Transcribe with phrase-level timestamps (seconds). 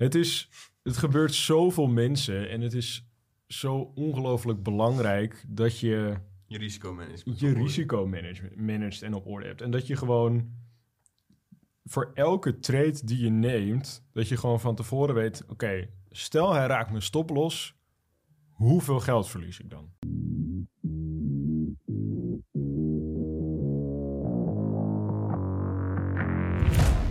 [0.00, 0.48] Het is,
[0.82, 3.06] het gebeurt zoveel mensen en het is
[3.46, 7.40] zo ongelooflijk belangrijk dat je Je risicomanagement.
[7.40, 9.60] je risico manage- managt en op orde hebt.
[9.60, 10.50] En dat je gewoon
[11.84, 16.66] voor elke trade die je neemt, dat je gewoon van tevoren weet, oké, stel hij
[16.66, 17.74] raakt mijn stop los,
[18.50, 19.88] hoeveel geld verlies ik dan?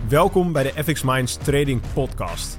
[0.08, 2.58] Welkom bij de FX Minds Trading Podcast.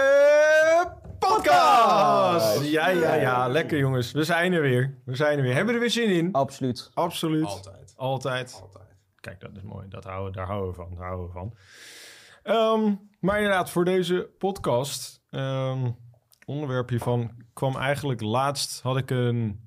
[2.31, 2.69] podcast!
[2.69, 3.47] Ja, ja, ja.
[3.47, 4.11] Lekker jongens.
[4.11, 4.97] We zijn er weer.
[5.05, 5.53] We zijn er weer.
[5.53, 6.31] Hebben we er weer zin in?
[6.31, 6.91] Absoluut.
[6.93, 7.45] Absoluut.
[7.45, 7.93] Altijd.
[7.95, 8.59] Altijd.
[8.61, 8.95] Altijd.
[9.19, 9.87] Kijk, dat is mooi.
[9.89, 10.95] Dat houden, daar houden we van.
[10.95, 11.53] Daar houden we van.
[12.43, 15.89] Ehm, maar inderdaad, voor deze podcast, ehm
[16.45, 19.59] onderwerp hiervan kwam eigenlijk laatst, had ik een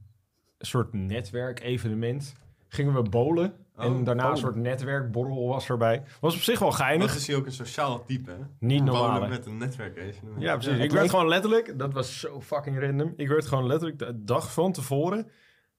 [0.58, 2.34] soort netwerkevenement.
[2.69, 3.64] Gingen we bowlen.
[3.77, 4.36] En Oh, daarna een bowlen.
[4.39, 6.03] soort netwerkborrel was erbij.
[6.20, 7.14] Was op zich wel Dat geinig.
[7.14, 8.36] is hij ook een sociaal type, hè?
[8.58, 9.28] Niet normaal.
[9.28, 10.42] met een netwerkevenement.
[10.42, 10.72] Ja, precies.
[10.72, 13.12] ik werd leek- gewoon letterlijk, dat was zo fucking random.
[13.17, 15.30] Ik werd gewoon letterlijk de dag van tevoren,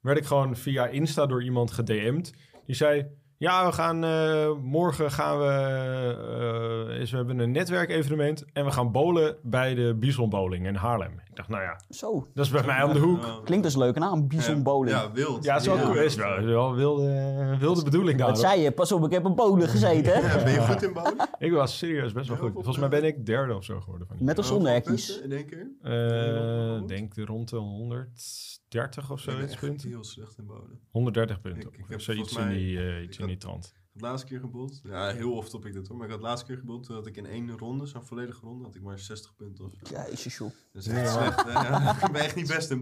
[0.01, 2.33] werd ik gewoon via Insta door iemand gedM'd.
[2.65, 3.05] Die zei,
[3.45, 5.45] ja, we gaan, eh, morgen gaan we,
[6.89, 10.75] eh, is, we hebben een netwerkevenement en we gaan bowlen bij de Bison Bowling in
[10.75, 11.11] Haarlem.
[11.29, 12.27] Ik dacht, nou ja, Zo.
[12.33, 13.41] dat is bij mij om de hoek.
[13.43, 14.27] Klinkt dus een leuke naam.
[14.27, 14.97] Bison bowling.
[14.97, 15.43] Ja, wild.
[15.43, 15.95] Ja, het is wel, cool.
[15.95, 18.27] is wel, is wel een wilde, wilde bedoeling daar.
[18.27, 18.71] Wat zei je?
[18.71, 20.21] Pas op, ik heb een bowlen gezeten.
[20.21, 21.29] Ja, ben je goed in bouwen?
[21.37, 22.53] Ik was serieus best wel goed.
[22.53, 24.07] Volgens mij ben ik derde of zo geworden.
[24.07, 25.21] Van die Met of zonder hekjes.
[25.21, 25.67] In één keer?
[25.81, 27.59] Eh, denk de rond de
[28.75, 29.89] 130 of zo ik ben iets echt punten.
[29.89, 30.79] heel slecht in bouwen.
[30.89, 31.69] 130 punten.
[31.73, 33.65] Ik- heb zoiets in die, eh, ik iets in had- die trant.
[33.65, 34.81] Ik had de laatste keer gebold.
[34.83, 35.97] Ja, heel oft op ik dit hoor.
[35.97, 36.83] Maar ik had de laatste keer gebold.
[36.83, 39.71] Toen had ik in één ronde, zo'n volledige ronde, had ik maar 60 punten of
[39.83, 39.95] zo.
[40.09, 40.51] Jezus joh.
[40.73, 41.43] Dat is echt slecht.
[41.43, 41.51] hè?
[41.51, 42.79] Ja, ik ben echt niet best in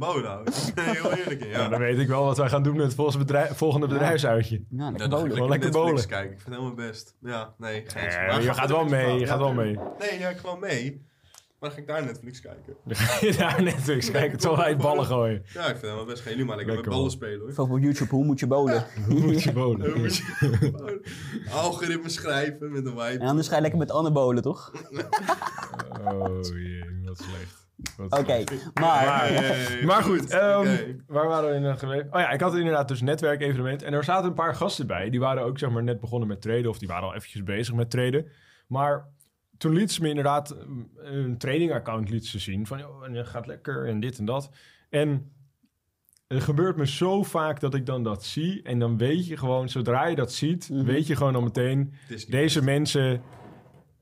[0.76, 1.48] ben heel eerlijk in.
[1.48, 1.60] Ja.
[1.62, 4.56] Ja, dan weet ik wel wat wij gaan doen met het volgende, bedrijf, volgende bedrijfsuitje.
[4.56, 5.32] Ja, Ja, lekker bowlen.
[5.32, 6.08] Gewoon lekker lekker bowlen.
[6.08, 6.32] kijken.
[6.34, 7.16] Ik vind het helemaal best.
[7.22, 7.84] Ja, nee.
[7.90, 10.00] geen- Eh, je ga gaat wel mee, je gaat wel tuurlijk.
[10.00, 11.06] Nee, ja, ik ga wel mee.
[11.64, 12.76] Maar dan ga ik daar Netflix kijken.
[12.86, 15.44] Dan ga je daar Netflix kijken, terwijl wij ballen gooien.
[15.54, 17.12] Ja, ik vind het helemaal best geen jullie, maar lekker met ballen man.
[17.12, 17.50] spelen hoor.
[17.50, 18.86] Even op YouTube, hoe moet je bowlen?
[19.08, 21.02] Hoe moet je je-
[21.52, 23.20] Algoritme schrijven met een white.
[23.20, 24.72] En anders ga je lekker met Anne bowlen, toch?
[26.06, 27.68] Oh jee, wat slecht.
[28.20, 28.44] Oké,
[28.74, 29.06] maar...
[29.06, 32.06] Maar- Hey, Maar goed, ehm, waar waren we in geweest?
[32.12, 33.84] Oh ja, ik had inderdaad dus netwerkevenement.
[33.84, 35.10] En er zaten een paar gasten bij.
[35.10, 36.70] Die waren ook zeg maar net begonnen met traden.
[36.70, 38.26] Of die waren al eventjes bezig met traden.
[38.68, 39.06] Maar
[39.64, 42.68] toen liet ze me inderdaad um, een trading account liet ze zien.
[42.68, 44.50] Van, joh, en gaat lekker en dit en dat.
[44.90, 45.32] En
[46.28, 48.62] het gebeurt me zo vaak dat ik dan dat zie.
[48.62, 50.86] En dan weet je gewoon, zodra je dat ziet, Mhm.
[50.86, 51.94] weet je gewoon al meteen...
[52.08, 52.62] Deze best.
[52.62, 53.22] mensen...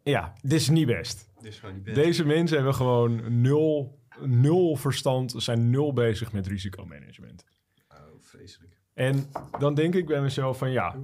[0.03, 1.29] Ja, dit is niet best.
[1.35, 1.95] Het is gewoon niet best.
[1.95, 7.45] Deze mensen hebben gewoon nul, nul verstand, zijn nul bezig met risicomanagement.
[7.89, 8.77] Oh, vreselijk.
[8.93, 9.25] En
[9.59, 10.95] dan denk ik bij mezelf van ja,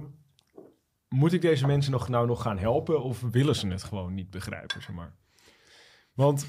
[1.08, 4.30] moet ik deze mensen nog, nou nog gaan helpen of willen ze het gewoon niet
[4.30, 5.14] begrijpen, zeg maar.
[6.14, 6.46] Want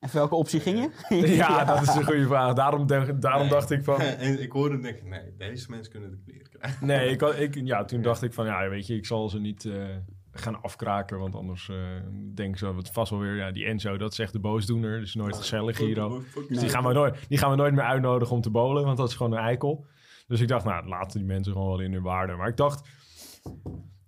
[0.00, 1.16] En welke optie ging je?
[1.36, 2.54] ja, dat is een goede vraag.
[2.54, 3.50] Daarom, denk- daarom Nee.
[3.50, 6.48] dacht ik van, en ik hoorde en denk ik, nee, deze mensen kunnen de kleren
[6.50, 6.86] krijgen.
[6.86, 9.64] nee, ik, ik, ja, toen dacht ik van ja, weet je, ik zal ze niet
[9.64, 9.84] eh,
[10.32, 11.76] gaan afkraken, want anders eh
[12.34, 15.06] denken ze het vast wel weer, ja, die Enzo, dat is echt de boosdoener, dat
[15.06, 16.22] is nooit gezellig hier ook.
[16.48, 18.96] Dus die gaan, we nooit, die gaan we nooit meer uitnodigen om te bowlen, want
[18.96, 19.86] dat is gewoon een eikel.
[20.26, 22.34] Dus ik dacht, nou, laten die mensen gewoon wel in hun waarde.
[22.34, 22.88] Maar ik dacht,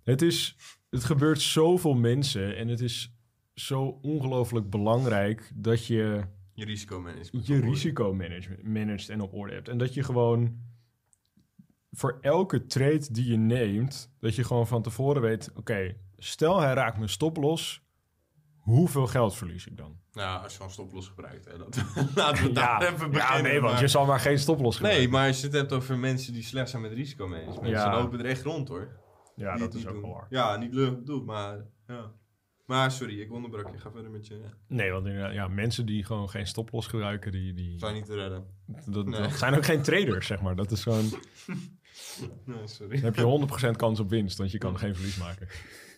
[0.03, 0.55] het, is,
[0.89, 3.13] het gebeurt zoveel mensen en het is
[3.53, 6.21] zo ongelooflijk belangrijk dat je
[6.53, 7.47] Je risicomanagement.
[7.47, 9.67] je risico management, managt en op orde hebt.
[9.69, 10.57] En dat je gewoon
[11.91, 16.73] voor elke trade die je neemt, dat je gewoon van tevoren weet, oké, stel hij
[16.73, 17.81] raakt mijn stop los,
[18.57, 19.99] hoeveel geld verlies ik dan?
[20.13, 21.45] Nou, als je gewoon stoplos gebruikt.
[21.45, 21.83] Hè, dat,
[22.15, 23.51] laten we daar even ja, beginnen.
[23.51, 25.11] nee, want je zal maar geen stoplos Nee, gebruiken.
[25.17, 27.83] maar als je het hebt over mensen die slecht zijn met risicomanagement, Ja.
[27.85, 27.91] ja.
[27.91, 28.99] dan lopen er echt rond hoor.
[29.41, 30.01] Ja, Die dat is ook doen.
[30.01, 30.27] wel waar.
[30.29, 31.57] Ja, niet leuk bedoeld, maar
[31.87, 32.11] ja.
[32.65, 33.77] Maar sorry, ik onderbrak je.
[33.77, 34.39] Ga verder met je.
[34.67, 38.45] Nee, want ja, mensen die gewoon geen stoplos gebruiken, die, die, Zijn niet te redden.
[38.85, 39.21] dat, Nee.
[39.21, 40.55] dat zijn ook geen traders, zeg maar.
[40.55, 41.03] Dat is gewoon,
[42.45, 42.95] Nee, sorry.
[43.01, 45.47] dan heb je 100% kans op winst, want je kan geen verlies maken.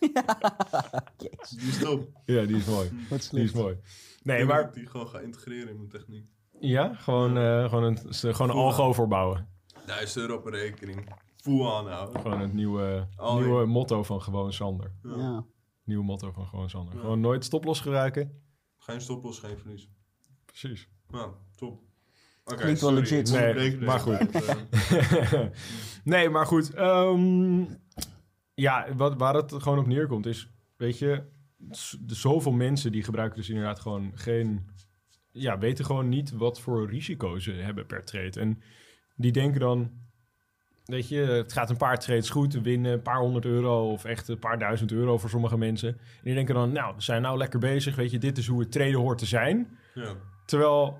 [1.18, 2.08] Jezus, Die is top.
[2.24, 2.90] Ja, die is mooi.
[3.10, 3.76] wat Die is mooi.
[4.22, 6.26] Nee, Ik maar ik die gewoon ga integreren in mijn techniek.
[6.60, 9.48] ja, gewoon, eh, gewoon een, gewoon een algo voorbouwen.
[9.86, 11.14] Duizend euro per rekening.
[11.44, 12.20] Full aanhouden.
[12.20, 13.66] Gewoon het nieuwe, Oh, nieuwe ja.
[13.66, 14.92] motto van Gewoon Sander.
[15.02, 15.16] Ja.
[15.16, 15.44] Ja.
[15.84, 16.94] Nieuwe motto van Gewoon Sander.
[16.94, 17.00] Ja.
[17.00, 18.42] Gewoon nooit stoplos gebruiken.
[18.78, 19.88] Geen stoplos, geen verlies.
[20.44, 20.88] Precies.
[21.08, 21.82] Ja, top.
[22.44, 23.32] Oké, Klinkt wel legit.
[23.32, 24.18] Nee, maar goed.
[26.04, 26.74] Nee, maar goed.
[26.74, 27.64] ehm,
[28.54, 31.22] ja, wat, waar het gewoon op neerkomt is, weet je,
[32.06, 34.70] zoveel mensen die gebruiken dus inderdaad gewoon geen,
[35.30, 38.40] ja, weten gewoon niet wat voor risico's ze hebben per trade.
[38.40, 38.62] En
[39.16, 39.90] die denken dan,
[40.84, 44.28] weet je, het gaat een paar trades goed, winnen een paar honderd euro of echt
[44.28, 45.88] een paar duizend euro voor sommige mensen.
[45.88, 48.60] En die denken dan, nou, we zijn nou lekker bezig, weet je, dit is hoe
[48.60, 49.78] het traden hoort te zijn.
[49.94, 50.14] Ja,
[50.46, 50.98] Terwijl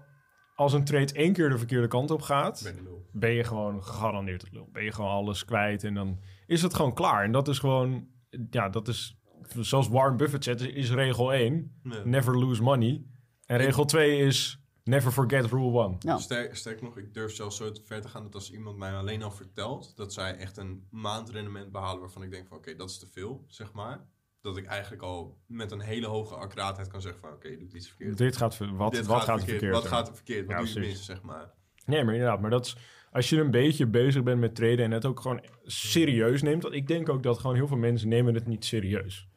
[0.54, 3.06] als een trade één keer de verkeerde kant op gaat, ben je lul.
[3.12, 4.68] ben je gewoon gegarandeerd het lul.
[4.72, 7.24] Ben je gewoon alles kwijt en dan is het gewoon klaar.
[7.24, 8.06] En dat is gewoon,
[8.50, 9.18] ja, dat is,
[9.60, 12.00] zoals Warren Buffett zegt, is regel 1, Ja.
[12.04, 13.02] never lose money.
[13.46, 15.96] En regel 2 is, never forget rule 1.
[15.98, 16.18] Ja.
[16.18, 18.92] Sterk, sterk nog, ik durf zelfs zo te ver te gaan dat als iemand mij
[18.92, 22.90] alleen al vertelt dat zij echt een maandrendement behalen waarvan ik denk van oké, dat
[22.90, 24.06] is te veel, zeg maar.
[24.40, 27.72] Dat ik eigenlijk al met een hele hoge accuraatheid kan zeggen van oké, je doet
[27.74, 28.18] iets verkeerd.
[28.18, 29.58] Dit gaat, ver- wat, Dit wat gaat, er verkeerd.
[29.58, 29.82] verkeerd?
[29.82, 30.46] Wat gaat er verkeerd?
[30.46, 31.52] Wat Ja, doe je mis, zeg maar.
[31.86, 32.76] Nee, maar inderdaad, maar dat is,
[33.12, 36.74] als je een beetje bezig bent met traden en het ook gewoon serieus neemt, want
[36.74, 39.28] ik denk ook dat gewoon heel veel mensen nemen het niet serieus.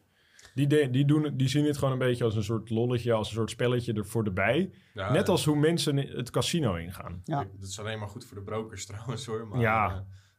[0.57, 3.27] Die, de- die, doen, die zien het gewoon een beetje als een soort lolletje, als
[3.27, 4.71] een soort spelletje ervoor erbij.
[4.93, 7.21] Ja, Net als hoe mensen het casino ingaan.
[7.23, 7.47] Ja.
[7.59, 9.47] Dat is alleen maar goed voor de brokers trouwens hoor.
[9.47, 9.89] Maar, Ja.
[9.89, 9.95] eh,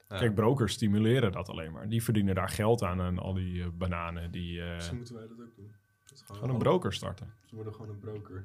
[0.08, 0.18] ja.
[0.18, 1.88] Kijk, brokers stimuleren dat alleen maar.
[1.88, 4.30] Die verdienen daar geld aan en al die eh, bananen.
[4.30, 5.72] Die eh, Misschien moeten wij dat ook doen.
[6.04, 7.32] Dat is gewoon een broker starten.
[7.46, 8.44] Ze worden gewoon een broker.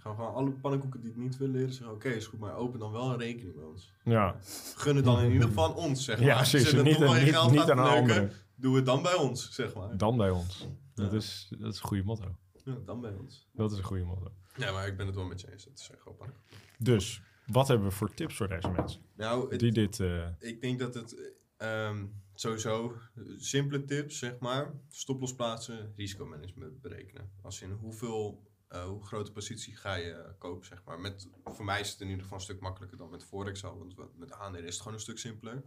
[0.00, 2.56] Gaan we gewoon alle pannenkoeken die het niet willen leren zeggen: Oké, is goed, maar
[2.56, 3.92] open dan wel een rekening bij ons.
[4.04, 4.36] Ja,
[4.76, 6.26] Gun het dan in ieder geval aan ons, zeg maar.
[6.26, 6.72] ja precies.
[6.72, 8.30] er Niet, toch wel je niet, geld niet aan een verneuken, andere.
[8.56, 9.96] Doe het dan bij ons, zeg maar.
[9.96, 10.68] Dan bij ons.
[10.94, 11.16] Dat Ja.
[11.16, 12.36] is, dat is een goede motto.
[12.64, 13.48] Ja, dan bij ons.
[13.52, 14.32] Dat is een goede motto.
[14.56, 15.64] Ja, maar ik ben het wel met je eens.
[15.64, 16.56] Het zijn gewoon pannenkoeken.
[16.78, 19.02] Dus, wat hebben we voor tips voor deze mensen?
[19.16, 20.00] Nou, het- Die dit...
[20.00, 22.96] eh, ik denk dat het ehm, sowieso
[23.36, 24.74] simpele tips, zeg maar.
[24.88, 27.30] Stoploss plaatsen, risicomanagement berekenen.
[27.42, 31.00] Als in hoeveel, eh, hoe grote positie ga je kopen, zeg maar.
[31.00, 33.78] Met, voor mij is het in ieder geval een stuk makkelijker dan met Forex al.
[33.78, 35.62] Want met aandelen is het gewoon een stuk simpeler.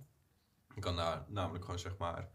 [0.76, 2.30] Je kan daar namelijk gewoon, zeg maar,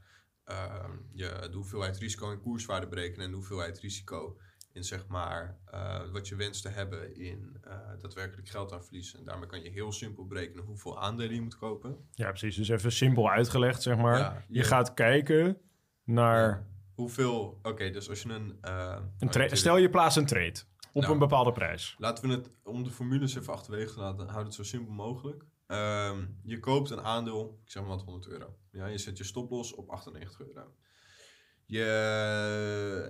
[0.52, 3.24] ehm, je, de hoeveelheid risico en koerswaarde berekenen.
[3.24, 4.36] En de hoeveelheid risico
[4.72, 9.18] in, zeg maar, eh, wat je wenst te hebben in eh, daadwerkelijk geld aan verliezen.
[9.18, 11.96] En daarmee kan je heel simpel berekenen hoeveel aandelen je moet kopen.
[12.14, 12.56] ja, precies.
[12.56, 14.18] Dus even simpel uitgelegd, zeg maar.
[14.18, 15.56] Ja, je je- gaat kijken
[16.04, 16.48] naar...
[16.48, 16.66] Ja.
[16.94, 18.58] Hoeveel, oké, dus als je een...
[18.60, 20.60] eh, Een tra- stel je plaatst een trade
[20.92, 21.12] op Nou.
[21.12, 21.94] een bepaalde prijs.
[21.98, 25.44] Laten we het, om de formules even achterwege te laten, houd het zo simpel mogelijk.
[25.72, 28.56] Ehm, je koopt een aandeel, ik zeg maar wat 100 euro.
[28.70, 30.74] Ja, je zet je stoploss op 98 euro.
[31.66, 31.80] Je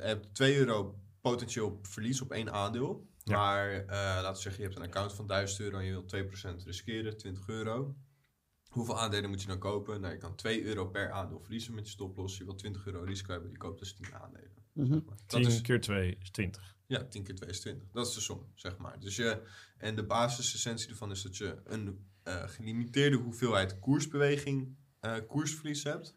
[0.01, 3.07] hebt 2 euro potentieel verlies op één aandeel.
[3.25, 3.37] Ja.
[3.37, 6.09] Maar eh, laten we zeggen, je hebt een account van 1000 euro en je wilt
[6.09, 7.97] 2% riskeren, 20 euro.
[8.69, 10.01] Hoeveel aandelen moet je dan kopen?
[10.01, 12.39] Nou, je kan 2 euro per aandeel verliezen met je stoploss.
[12.39, 14.65] Je wilt 20 euro risico hebben, je koopt dus 10 aandelen.
[14.73, 14.93] Mhm.
[14.93, 15.17] zeg maar.
[15.27, 16.77] Dat 10 is, keer 2 is 20.
[16.87, 17.89] ja, 10 keer 2 is 20.
[17.93, 19.01] Dat is de som, zeg maar.
[19.01, 19.43] Dus je,
[19.79, 26.17] en de basisessentie ervan is dat je een eh, gelimiteerde hoeveelheid koersbeweging, eh, koersverlies hebt.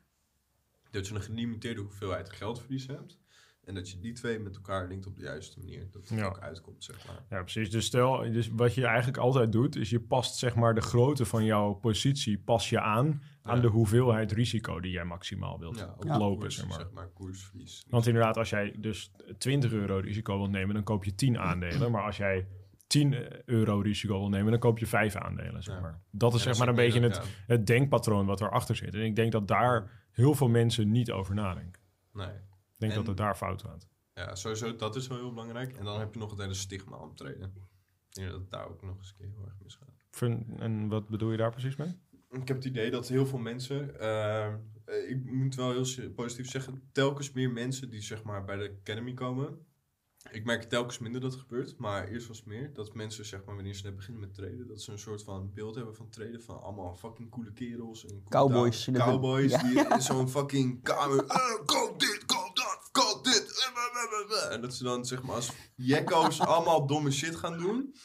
[0.91, 3.19] Dat je een gelimiteerde hoeveelheid geldverlies hebt.
[3.63, 5.87] En dat je die twee met elkaar linkt op de juiste manier.
[5.91, 6.25] Dat het Ja.
[6.25, 7.23] ook uitkomt, zeg maar.
[7.29, 7.69] Ja, precies.
[7.69, 11.25] Dus stel, dus wat je eigenlijk altijd doet, is je past zeg maar de grootte
[11.25, 16.17] van jouw positie pas je aan aan de hoeveelheid risico die jij maximaal wilt Ja.
[16.17, 16.79] lopen, koers, zeg maar.
[16.79, 17.07] zeg maar.
[17.09, 17.85] Koersverlies.
[17.89, 21.91] Want inderdaad, als jij dus 20 euro risico wilt nemen, dan koop je 10 aandelen.
[21.91, 22.47] Maar als jij
[22.87, 23.15] 10
[23.45, 25.81] euro risico wil nemen, dan koop je 5 aandelen, zeg Ja.
[25.81, 26.01] maar.
[26.11, 28.93] Dat is zeg maar een beetje het, het denkpatroon wat erachter zit.
[28.93, 31.81] En ik denk dat daar heel veel mensen niet over nadenken.
[32.13, 32.27] Nee.
[32.27, 33.87] Ik denk En- dat het daar fout gaat.
[34.13, 35.73] Ja, sowieso, dat is wel heel belangrijk.
[35.73, 37.53] En dan heb je nog het hele stigma omtreden.
[38.09, 40.59] Ik denk dat het daar ook nog eens een keer heel erg misgaat.
[40.59, 41.87] En wat bedoel je daar precies mee?
[42.29, 44.53] Ik heb het idee dat heel veel mensen, eh, eh,
[45.09, 49.13] ik moet wel heel positief zeggen, telkens meer mensen die zeg maar bij de Academy
[49.13, 49.65] komen.
[50.31, 53.43] Ik merk telkens minder dat het gebeurt, maar eerst was het meer dat mensen zeg
[53.45, 56.09] maar wanneer ze net beginnen met traden, dat ze een soort van beeld hebben van
[56.09, 58.85] traden van allemaal fucking coole kerels en coole Cowboys.
[58.85, 59.01] dames.
[59.01, 59.63] Cowboys Ja.
[59.63, 61.23] die in zo'n fucking kamer,
[61.65, 63.71] koop dit, koop dat, koop dit.
[64.49, 67.95] En dat ze dan zeg maar als jekko's allemaal domme shit gaan doen.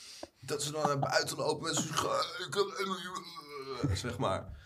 [0.40, 1.94] Dat ze dan naar buiten lopen met zo'n...
[1.94, 4.58] "Ga- ik heb- Zeg maar.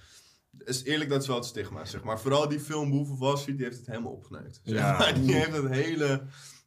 [0.59, 2.21] Is eerlijk, dat is wel het stigma, zeg maar.
[2.21, 4.61] Vooral die film of Wall Street, die heeft het helemaal opgeneukt.
[4.65, 5.13] Zeg Ja.
[5.13, 6.23] Die heeft het hele...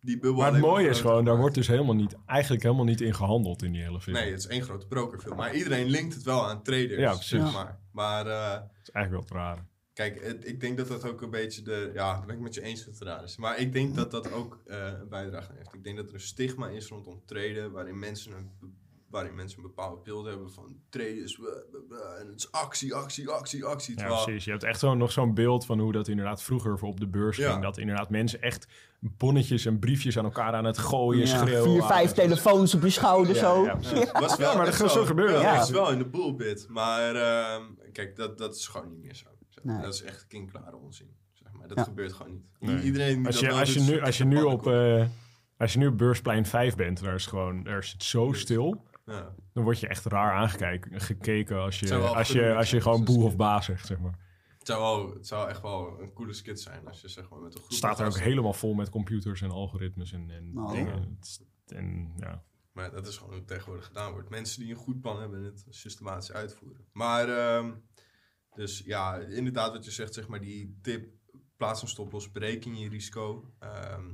[0.08, 3.02] Die bubbel Maar het mooie is gewoon, daar wordt dus helemaal niet, eigenlijk helemaal niet
[3.02, 4.16] in gehandeld in die hele film.
[4.16, 5.36] Nee, het is één grote brokerfilm.
[5.36, 7.28] Maar iedereen linkt het wel aan traders, Ja, precies.
[7.30, 7.80] zeg maar.
[7.92, 8.28] Maar...
[8.28, 9.62] eh, Dat is eigenlijk wel rare.
[9.94, 11.92] Kijk, het- ik denk dat dat ook een beetje de...
[11.94, 13.38] Ja, ben ik met je eens dat het raar is.
[13.38, 15.74] Maar ik denk dat dat ook eh, een bijdrage heeft.
[15.74, 17.72] Ik denk dat er een stigma is rondom traden...
[17.72, 18.52] waarin mensen een,
[19.10, 20.76] waarin mensen een bepaald beeld hebben van...
[20.90, 23.96] blah, en het is actie, actie, actie, actie.
[23.96, 24.46] Ja, Terwijl, precies.
[24.46, 27.08] Je hebt echt zo, nog zo'n beeld van hoe dat inderdaad vroeger voor op de
[27.08, 27.52] beurs Ja.
[27.52, 27.64] ging.
[27.64, 28.68] Dat inderdaad mensen echt
[29.00, 31.72] bonnetjes en briefjes aan elkaar aan het gooien, Ja, schreeuwen.
[31.72, 33.64] vier, vijf telefoons op je schouder Ja, zo.
[33.64, 34.12] ja, precies.
[34.12, 35.36] was wel, Ja, maar dat gaat zo gebeuren.
[35.42, 35.56] Ja, Ja.
[35.58, 36.66] dat is wel in de bullbit.
[36.70, 39.26] Maar ehm, kijk, dat, dat is gewoon niet meer zo.
[39.64, 39.82] Nee.
[39.82, 41.10] Dat is echt kinkklare onzin.
[41.34, 41.68] Zeg maar.
[41.68, 41.84] Dat Ja.
[41.84, 42.46] gebeurt gewoon niet.
[42.60, 42.82] Nee.
[42.84, 44.68] Iedereen die Als je, wel als je doet, nu, als je nu op...
[44.68, 45.06] eh,
[45.58, 48.32] als je nu op beursplein 5 bent, daar is het gewoon, daar is het zo
[48.34, 48.86] stil.
[49.08, 49.36] Ja.
[49.54, 53.18] Dan word je echt raar aangekeken gekeken als je, als je, als je gewoon boer
[53.24, 53.38] of skit.
[53.38, 54.20] baas zegt, zeg maar.
[54.58, 57.40] Het, zou wel, het zou echt wel een coole skit zijn als je zeg maar
[57.40, 57.70] met een groep...
[57.70, 61.18] Het staat er ook helemaal vol met computers en algoritmes en, en Nou, dingen.
[61.66, 61.76] ja.
[61.76, 62.44] En, ja.
[62.72, 64.30] Maar dat is gewoon hoe het tegenwoordig gedaan wordt.
[64.30, 66.86] Mensen die een goed plan hebben en het systematisch uitvoeren.
[66.92, 67.74] Maar, ehm,
[68.56, 71.10] dus ja, inderdaad wat je zegt, zeg maar die tip,
[71.58, 73.54] plaats een stoploss, bereken je risico.
[73.60, 74.06] Ehm,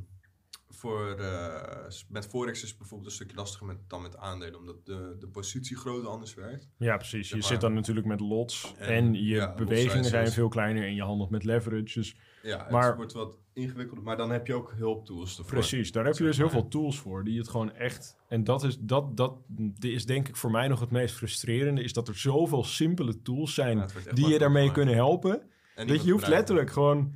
[0.84, 4.86] voor, eh, met Forex is het bijvoorbeeld een stukje lastiger met, dan met aandelen, omdat
[4.86, 6.70] de, de positiegrootte anders werkt.
[6.78, 7.30] ja, precies.
[7.30, 7.44] Je maar.
[7.44, 11.02] zit dan natuurlijk met lots en, En, je ja, bewegingen zijn veel kleiner en je
[11.04, 12.00] handelt met leverage.
[12.00, 15.54] Dus Ja, Maar- het wordt wat ingewikkelder, maar dan heb je ook hulptools ervoor.
[15.54, 18.16] Precies, daar heb je dus heel veel tools voor die het gewoon echt.
[18.28, 19.38] En dat is, dat, dat
[19.80, 23.54] is denk ik voor mij nog het meest frustrerende, is dat er zoveel simpele tools
[23.54, 25.42] zijn Ja, die je daarmee kunnen helpen.
[25.76, 27.14] En Dat je hoeft letterlijk gewoon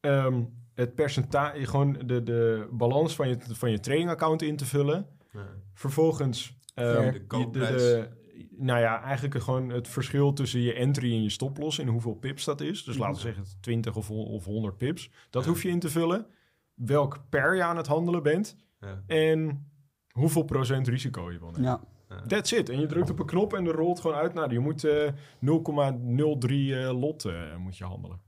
[0.00, 0.42] ehm,
[0.74, 5.06] het percentage, gewoon de, de balans van je, van je trading account in te vullen.
[5.32, 5.46] Ja.
[5.74, 7.04] Vervolgens ehm.
[7.04, 7.82] De de, koopprijs.
[7.82, 8.18] de-
[8.56, 12.44] nou ja, eigenlijk gewoon het verschil tussen je entry en je stoploss en hoeveel pips
[12.44, 12.84] dat is.
[12.84, 15.10] Dus laten we zeggen 20 of, of 100 pips.
[15.30, 15.48] Dat Ja.
[15.50, 16.26] hoef je in te vullen.
[16.74, 18.56] Welk per je aan het handelen bent.
[18.80, 19.02] Ja.
[19.06, 19.66] En
[20.10, 21.80] hoeveel procent risico je wil nemen.
[22.08, 22.22] Ja.
[22.26, 22.68] That's it.
[22.68, 24.34] En je drukt op een knop en er rolt gewoon uit.
[24.34, 28.20] Nou, je moet eh 0,03 eh, lot eh, moet je handelen.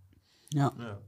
[0.48, 0.72] Ja.
[0.78, 0.98] Ja.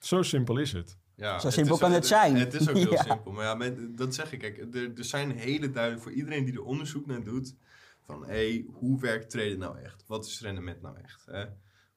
[0.00, 0.98] Zo simpel is het.
[1.16, 2.36] Ja, Zo simpel kan het zijn.
[2.36, 3.02] Het is ook heel Ja.
[3.02, 3.32] simpel.
[3.32, 4.38] Maar ja, met, dat zeg ik.
[4.38, 7.54] Kijk, er, er zijn hele duidelijk voor iedereen die er onderzoek naar doet.
[8.02, 10.04] Van hé, hoe werkt traden nou echt?
[10.06, 11.26] Wat is rendement nou echt?
[11.26, 11.44] Hè?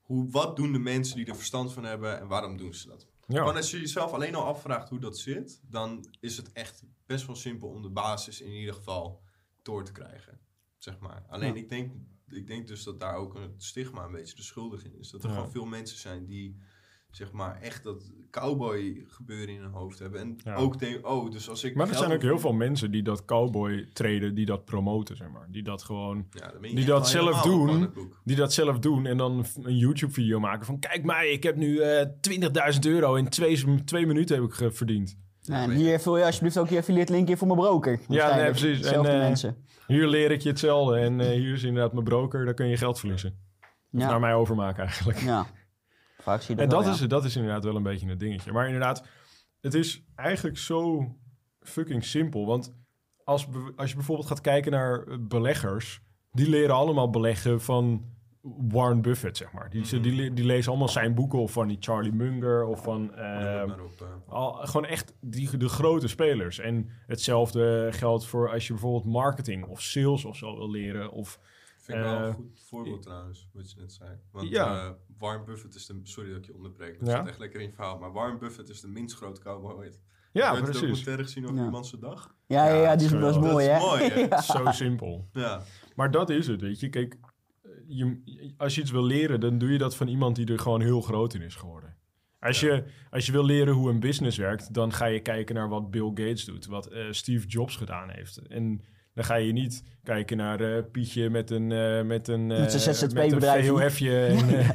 [0.01, 3.07] Hoe, wat doen de mensen die er verstand van hebben en waarom doen ze dat?
[3.27, 3.37] Ja.
[3.39, 7.25] Gewoon als je jezelf alleen al afvraagt hoe dat zit, dan is het echt best
[7.25, 9.21] wel simpel om de basis in ieder geval
[9.61, 10.39] door te krijgen.
[10.77, 11.25] Zeg maar.
[11.29, 11.61] Alleen Ja.
[11.61, 11.91] ik, denk,
[12.29, 15.09] ik denk dus dat daar ook een stigma een beetje de schuldig in is.
[15.09, 15.35] Dat er Ja.
[15.35, 16.57] gewoon veel mensen zijn die
[17.15, 20.19] zeg maar echt dat cowboy gebeuren in hun hoofd hebben.
[20.19, 20.55] En Ja.
[20.55, 21.75] ook denken, oh, dus als ik.
[21.75, 25.29] Maar er zijn ook heel veel mensen die dat cowboy traden, die dat promoten, zeg
[25.29, 25.47] maar.
[25.51, 27.89] Die dat gewoon, Ja, die dat zelf doen.
[28.23, 30.79] die dat zelf doen en dan een YouTube-video maken van...
[30.79, 32.05] Kijk mij, ik heb nu eh
[32.73, 35.17] 20.000 euro in twee, twee minuten heb ik ge- verdiend.
[35.41, 37.99] Ja, en hier vul je alsjeblieft ook je affiliate link in voor mijn broker.
[38.07, 38.49] Waarschijnlijk.
[38.51, 38.85] precies.
[38.85, 39.57] En, eh, mensen.
[39.87, 42.45] Hier leer ik je hetzelfde en eh, hier is inderdaad mijn broker.
[42.45, 43.37] Daar kun je geld verliezen.
[43.89, 44.07] Ja.
[44.09, 45.17] naar mij overmaken eigenlijk.
[45.19, 45.45] ja.
[46.23, 47.07] Vaak zie je dat En dat wel, is, ja.
[47.07, 48.51] dat is inderdaad wel een beetje een dingetje.
[48.51, 49.07] Maar inderdaad,
[49.61, 51.07] het is eigenlijk zo
[51.59, 52.45] fucking simpel.
[52.45, 52.75] Want
[53.23, 56.01] als, als je bijvoorbeeld gaat kijken naar eh, beleggers...
[56.31, 58.11] die leren allemaal beleggen van
[58.67, 59.69] Warren Buffett, zeg maar.
[59.69, 62.65] Die, die, le- die lezen allemaal zijn boeken of van die Charlie Munger...
[62.65, 63.77] of van het eh,
[64.27, 66.59] al, gewoon echt die, de grote spelers.
[66.59, 71.11] En hetzelfde geldt voor als je bijvoorbeeld marketing of sales of zo wil leren...
[71.11, 71.39] of
[71.83, 74.09] Vind ik wel eh, een goed voorbeeld trouwens, wat je net zei.
[74.31, 74.85] Want Ja.
[74.85, 75.99] eh, Warren Buffett is de...
[76.03, 77.17] Sorry dat ik je onderbreek, dat Ja.
[77.17, 77.97] zit echt lekker in je verhaal.
[77.99, 80.01] Maar Warren Buffett is de minst grote cowboy ooit.
[80.31, 80.81] ja, Heb je de precies.
[80.81, 81.83] documentaire gezien over Ja.
[81.83, 82.35] zijn dag?
[82.47, 83.79] Ja, ja, ja, die is, Ja, dat is dat is mooi, hè?
[83.79, 84.19] mooi, hè?
[84.29, 84.41] Ja.
[84.41, 85.27] Zo simpel.
[85.33, 85.61] Ja.
[85.95, 86.89] Maar dat is het, weet je.
[86.89, 87.17] Kijk,
[87.87, 90.81] je, als je iets wil leren, dan doe je dat van iemand die er gewoon
[90.81, 91.95] heel groot in is geworden.
[92.39, 95.69] Als, je, als je wil leren hoe een business werkt, dan ga je kijken naar
[95.69, 98.37] wat Bill Gates doet, wat eh, Steve Jobs gedaan heeft.
[98.47, 98.81] En
[99.13, 102.73] dan ga je niet kijken naar eh, Pietje met een, eh, met een, eh, Met
[102.73, 102.79] een.
[104.27, 104.69] En, eh,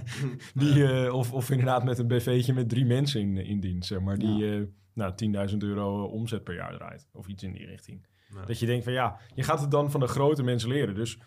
[0.54, 4.00] die, eh, of, of inderdaad met een BV'tje met drie mensen in, in dienst, zeg
[4.00, 4.18] maar.
[4.18, 4.62] Die eh,
[4.94, 5.12] nou,
[5.50, 7.08] 10.000 euro omzet per jaar draait.
[7.12, 8.06] Of iets in die richting.
[8.34, 8.44] Ja.
[8.44, 10.94] Dat je denkt van ja, je gaat het dan van de grote mensen leren.
[10.94, 11.18] Dus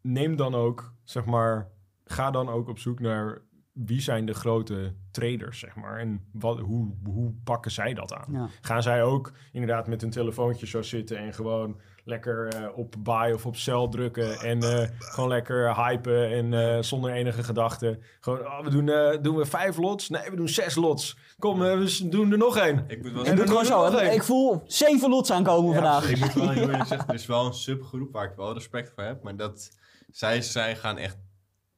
[0.00, 1.70] neem dan ook, zeg maar,
[2.04, 3.42] ga dan ook op zoek naar
[3.72, 5.98] wie zijn de grote traders, zeg maar.
[5.98, 8.32] En wat, hoe, hoe pakken zij dat aan?
[8.32, 8.48] Ja.
[8.60, 13.32] Gaan zij ook inderdaad met een telefoontje zo zitten en gewoon lekker eh, op buy
[13.32, 17.98] of op sell drukken en eh, gewoon lekker hypen en eh, zonder enige gedachte.
[18.20, 20.08] Gewoon, oh, we doen, eh, doen we vijf lots?
[20.08, 21.16] Nee, we doen zes lots.
[21.38, 22.84] Kom, we doen er nog één.
[22.88, 23.98] Ik moet wel En Ik dan doe het gewoon zo.
[23.98, 26.10] Ik voel zeven lots aankomen vandaag.
[26.10, 28.92] Ik moet wel heel eerlijk zeggen, er is wel een subgroep waar ik wel respect
[28.94, 29.22] voor heb.
[29.22, 29.70] Maar dat
[30.10, 31.16] zij, zij gaan echt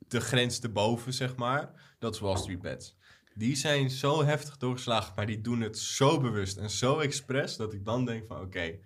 [0.09, 1.95] de grens te boven, zeg maar.
[1.99, 2.97] Dat is Wall Street Bets.
[3.35, 7.57] Die zijn zo heftig doorgeslagen, maar die doen het zo bewust en zo expres...
[7.57, 8.79] dat ik dan denk van, oké,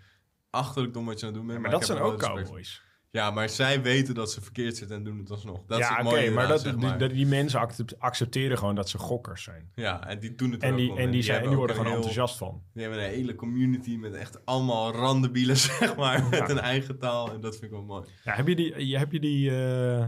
[0.58, 1.60] achterlijk dom wat je aan het doen bent.
[1.60, 2.82] Maar dat zijn ook cowboys.
[3.10, 5.64] Ja, maar zij weten dat ze verkeerd zitten en doen het alsnog.
[5.66, 6.98] Dat ja, oké, maar, dat, zeg die, maar.
[6.98, 9.70] die, die mensen accept- accepteren gewoon dat ze gokkers zijn.
[9.74, 11.76] Ja, en die doen het En ook die, en die, zijn, en die hebben worden
[11.76, 12.62] gewoon heel- enthousiast van.
[12.72, 16.28] Die hebben een hele community met echt allemaal randebielen, zeg maar.
[16.30, 17.32] Met een eigen taal.
[17.32, 18.04] En dat vind ik wel mooi.
[18.24, 20.04] Ja, heb je die, heb je die, eh,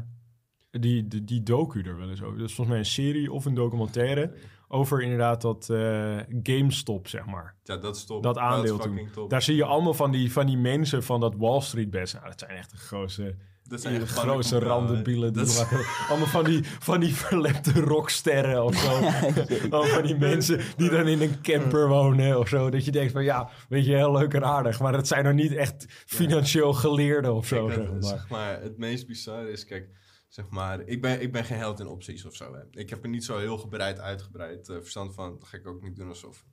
[0.71, 2.39] die, die, die docu er wel eens over?
[2.39, 4.35] Dat is volgens mij een serie of een documentaire
[4.73, 7.55] over inderdaad dat eh, GameStop, zeg maar.
[7.63, 8.23] Ja, dat is top.
[8.23, 9.09] Dat aandeel is toen.
[9.13, 9.31] top.
[9.31, 12.15] Daar zie je allemaal van die, van die mensen van dat Wall Street best.
[12.15, 15.33] Nou, dat zijn echt de grootste Dat zijn pannenkoeken, randenbielen.
[15.33, 15.69] Die dat
[16.09, 18.91] allemaal van die, van die verlepte rocksterren of zo.
[19.71, 22.71] Allemaal van die mensen die dan in een camper wonen of zo.
[22.71, 24.81] Dat je denkt van ja, weet je, heel leuk en aardig.
[24.81, 27.67] Maar het zijn nog niet echt financieel geleerden of zo.
[27.67, 28.11] Kijk, zeg dat- maar.
[28.11, 29.89] zeg maar, het meest bizarre is, kijk,
[30.31, 32.55] zeg maar, ik ben, ik ben geen held in opties of zo.
[32.55, 32.63] Hè.
[32.71, 35.39] Ik heb er niet zo heel gebreid, uitgebreid eh, verstand van.
[35.39, 36.45] Dat ga ik ook niet doen alsof.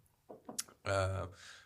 [0.81, 1.23] Eh,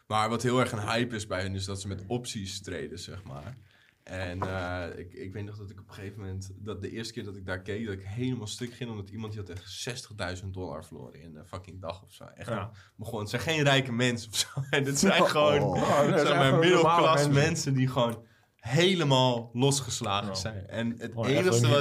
[0.07, 2.99] maar wat heel erg een hype is bij hen, is dat ze met opties treden,
[2.99, 3.57] zeg maar.
[4.03, 7.13] En eh, ik, ik weet nog dat ik op een gegeven moment, dat de eerste
[7.13, 10.05] keer dat ik daar keek, dat ik helemaal stuk ging, omdat iemand die had echt
[10.41, 12.23] 60.000 dollar verloren in een fucking dag of zo.
[12.23, 12.71] Echt, Ja.
[12.95, 14.47] maar gewoon, het zijn geen rijke mensen of zo.
[14.69, 15.73] En dit zijn gewoon, Oh.
[15.99, 17.73] Dat zeg zijn maar, gewoon middelklas mensen.
[17.73, 18.25] die gewoon
[18.61, 20.33] helemaal losgeslagen Ja.
[20.35, 20.67] zijn.
[20.67, 21.13] En het een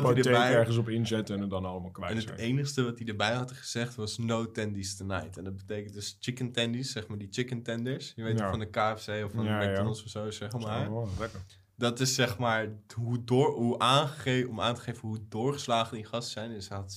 [0.02, 0.54] wat hij erbij...
[0.54, 2.38] ergens op inzetten en het dan allemaal kwijt En het zijn.
[2.38, 5.36] enigste wat hij erbij had gezegd was no tendies tonight.
[5.36, 8.12] En dat betekent dus chicken tendies, zeg maar die chicken tenders.
[8.16, 8.50] Je weet Ja.
[8.50, 9.70] van de KFC of van Ja, de ja.
[9.70, 10.90] McDonald's of zo, zeg maar.
[10.90, 11.40] Oh, lekker.
[11.76, 16.04] Dat is zeg maar hoe door, hoe aangegeven, om aan te geven hoe doorgeslagen die
[16.06, 16.50] gasten zijn.
[16.52, 16.92] Dus hij had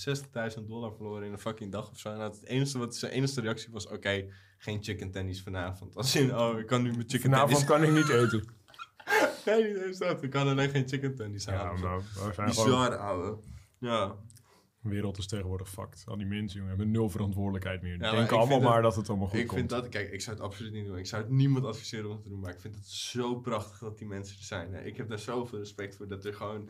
[0.58, 2.10] 60.000 dollar verloren in een fucking dag of zo.
[2.10, 4.26] En het enige wat zijn enige reactie was: oké,
[4.58, 5.96] geen chicken tendies vanavond.
[5.98, 7.68] Als in, oh, ik kan nu mijn chicken Vanavond tendies.
[7.70, 8.44] kan ik niet eten.
[9.46, 10.24] Nee, niet eens dat.
[10.24, 11.98] Ik kan alleen geen chicken tendies Ja, halen.
[11.98, 12.46] we zijn gewoon...
[12.50, 13.38] Bizar, ouwe.
[13.80, 14.16] Ja.
[14.82, 16.04] De wereld is tegenwoordig fucked.
[16.08, 17.92] Al die mensen, jongen, hebben nul verantwoordelijkheid meer.
[17.92, 19.60] Die maar denken ik allemaal maar dat het allemaal goed ik komt.
[19.60, 20.98] vind dat, kijk, ik zou het absoluut niet doen.
[20.98, 23.78] Ik zou het niemand adviseren om het te doen, maar ik vind het zo prachtig
[23.80, 24.74] dat die mensen er zijn.
[24.74, 24.82] hè.
[24.84, 26.70] Ik heb daar zoveel respect voor dat er gewoon,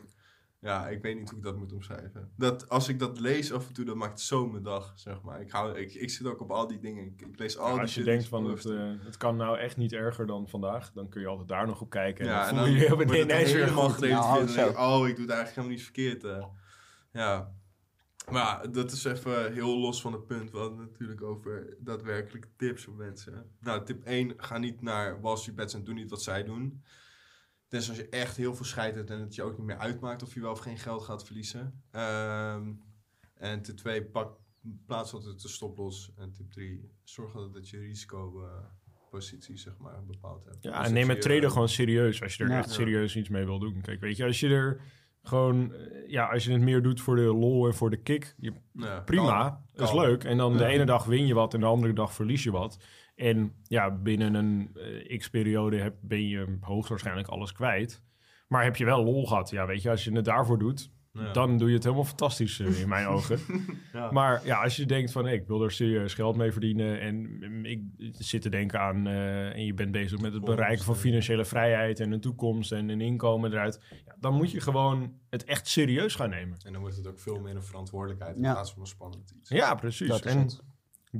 [0.64, 2.30] ja, ik weet niet hoe ik dat moet omschrijven.
[2.36, 5.40] Dat als ik dat lees af en toe, dat maakt zo mijn dag, zeg maar.
[5.40, 7.04] Ik, hou, ik, ik zit ook op al die dingen.
[7.04, 9.58] Ik, ik lees al Ja, die als je denkt van het, eh, het kan nou
[9.58, 12.24] echt niet erger dan vandaag, dan kun je altijd daar nog op kijken.
[12.24, 14.20] En ja, dan en voel dan je je wordt het ineens weer helemaal gerelateerd.
[14.20, 14.82] Nou, en dan denk ik, zo.
[14.82, 16.24] oh, ik doe het eigenlijk helemaal niet verkeerd.
[16.24, 16.44] eh.
[17.12, 17.52] ja.
[18.30, 20.50] Maar dat is even heel los van het punt.
[20.50, 23.50] We hadden het natuurlijk over daadwerkelijke tips voor mensen.
[23.60, 26.82] Nou, tip 1, ga niet naar Wall Street Bets en doe niet wat zij doen.
[27.74, 30.22] Tenzij als je echt heel veel scheid hebt en het je ook niet meer uitmaakt
[30.22, 31.82] of je wel of geen geld gaat verliezen.
[31.90, 32.72] Ehm,
[33.34, 34.36] en tip 2, pak,
[34.86, 36.12] plaats altijd de stoploss.
[36.16, 40.56] En tip 3, zorg dat je risicopositie zeg maar bepaald hebt.
[40.62, 42.58] Ja, Dus en dat neem het traden eh, gewoon serieus als je er Ja.
[42.58, 42.72] echt Ja.
[42.74, 43.80] serieus iets mee wil doen.
[43.80, 44.80] Kijk, weet je, als je er
[45.22, 48.34] gewoon, eh, ja, als je het meer doet voor de lol en voor de kick,
[48.38, 49.58] je, ja, prima, kan.
[49.72, 50.04] dat is kan.
[50.04, 50.24] leuk.
[50.24, 52.78] En dan de ene dag win je wat en de andere dag verlies je wat.
[53.14, 54.70] En ja, binnen een
[55.08, 58.02] eh, x-periode heb- ben je hoogstwaarschijnlijk alles kwijt.
[58.48, 59.50] Maar heb je wel lol gehad?
[59.50, 61.32] Ja, weet je, als je het daarvoor doet, Ja.
[61.32, 63.38] dan doe je het helemaal fantastisch eh, in mijn ogen.
[63.92, 64.10] Ja.
[64.10, 67.36] Maar ja, als je denkt van hey, ik wil er serieus geld mee verdienen en
[67.38, 70.96] mm, ik zit te denken aan eh, en je bent bezig met het bereiken van
[70.96, 75.44] financiële vrijheid en een toekomst en een inkomen eruit, ja, dan moet je gewoon het
[75.44, 76.58] echt serieus gaan nemen.
[76.64, 78.52] En dan wordt het ook veel meer een verantwoordelijkheid in Ja.
[78.52, 79.48] plaats van een spannend iets.
[79.50, 80.20] Ja, precies.
[80.20, 80.48] En.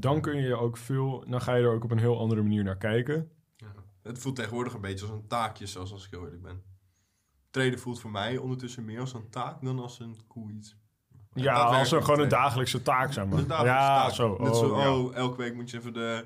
[0.01, 2.65] Dan kun je ook veel, dan ga je er ook op een heel andere manier
[2.65, 3.31] naar kijken.
[3.57, 3.75] Ja.
[4.03, 6.63] Het voelt tegenwoordig een beetje als een taakje, zoals als ik heel eerlijk ben.
[7.51, 10.77] Traden voelt voor mij ondertussen meer als een taak dan als een cool iets.
[11.35, 13.39] Ja, als een, gewoon een dagelijkse taak, zeg maar.
[13.39, 14.15] Een dagelijkse ja, taak.
[14.15, 14.37] zo.
[14.39, 14.97] Net oh, zo, ja.
[14.97, 16.25] oh, elke week moet je even de,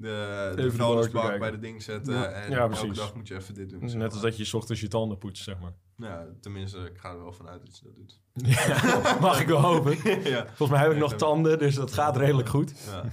[0.00, 2.14] de, de vuilnisbak bij de ding zetten.
[2.14, 2.24] Ja.
[2.24, 3.88] En Ja, elke dag moet je even dit doen.
[3.88, 4.30] zeg Net als maar.
[4.30, 5.72] dat je 's ochtends je tanden poetst, zeg maar.
[5.96, 8.20] Ja, tenminste, ik ga er wel vanuit dat je dat doet.
[8.56, 9.96] Ja, mag ik wel hopen.
[10.30, 10.46] ja.
[10.46, 12.74] Volgens mij heb ik nog tanden, dus dat gaat redelijk goed.
[12.86, 13.04] ja.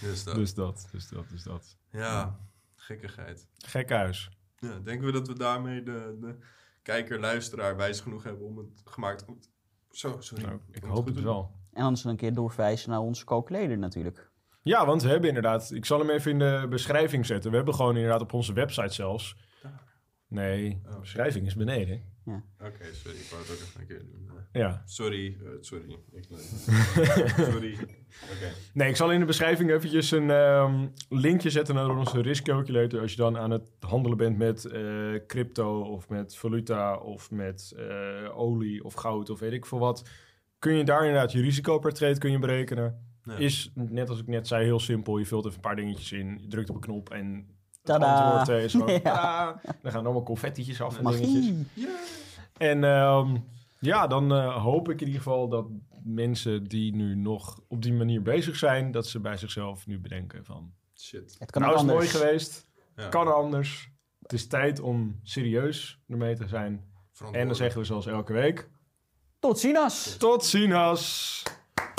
[0.00, 0.34] Dus dat.
[0.34, 1.76] Dus dat, dus dat, dus dat.
[1.90, 2.38] Ja,
[2.76, 3.46] gekkigheid.
[3.58, 4.30] Gek huis.
[4.58, 6.36] Ja, denken we dat we daarmee de, de
[6.82, 9.48] kijker, luisteraar wijs genoeg hebben om het gemaakt goed.
[9.90, 10.44] Zo, sorry.
[10.44, 11.50] Nou, ik hoop het wel.
[11.72, 14.29] En anders een keer doorverwijzen naar onze calculator natuurlijk.
[14.62, 15.70] Ja, want we hebben inderdaad...
[15.72, 17.50] Ik zal hem even in de beschrijving zetten.
[17.50, 19.36] We hebben gewoon inderdaad op onze website zelfs...
[20.28, 20.92] Nee, Oh.
[20.94, 22.02] de beschrijving is beneden.
[22.60, 23.16] Oké, sorry.
[23.18, 24.30] Ik wou het ook even een keer doen.
[24.52, 24.82] Ja.
[24.86, 25.98] sorry, eh, sorry.
[26.12, 26.24] Ik,
[27.52, 27.72] sorry.
[27.72, 28.52] Oké.
[28.72, 33.00] Nee, ik zal in de beschrijving eventjes een ehm, linkje zetten naar onze risk calculator.
[33.00, 34.82] Als je dan aan het handelen bent met eh,
[35.26, 40.08] crypto of met valuta of met eh, olie of goud of weet ik veel wat.
[40.58, 43.09] Kun je daar inderdaad je risico per trade kun je berekenen.
[43.24, 43.34] Ja.
[43.36, 45.18] Is, net als ik net zei, heel simpel.
[45.18, 48.22] Je vult even een paar dingetjes in, je drukt op een knop en het Tadaa.
[48.38, 48.88] antwoord eh, is gewoon...
[48.92, 48.98] Ja.
[49.00, 51.52] "Tadaa." Dan gaan allemaal confetti'tjes af en dingetjes.
[52.56, 53.36] En ehm,
[53.78, 55.66] ja, dan eh, hoop ik in ieder geval dat
[56.04, 60.44] mensen die nu nog op die manier bezig zijn, dat ze bij zichzelf nu bedenken
[60.44, 61.36] van, Shit.
[61.38, 62.22] Het kan nou is het mooi anders.
[62.22, 63.08] geweest, Ja.
[63.08, 63.90] kan anders.
[64.22, 66.88] Het is tijd om serieus ermee te zijn.
[67.32, 68.70] En dan zeggen we zoals elke week,
[69.38, 70.16] Tot ziens!
[70.16, 71.42] tot ziens!